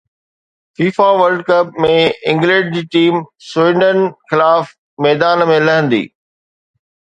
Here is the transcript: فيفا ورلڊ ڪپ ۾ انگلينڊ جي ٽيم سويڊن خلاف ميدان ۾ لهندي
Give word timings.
فيفا 0.77 1.09
ورلڊ 1.19 1.43
ڪپ 1.49 1.77
۾ 1.85 1.91
انگلينڊ 2.31 2.73
جي 2.77 2.81
ٽيم 2.97 3.21
سويڊن 3.51 4.01
خلاف 4.33 4.75
ميدان 5.09 5.47
۾ 5.55 5.61
لهندي 5.69 6.05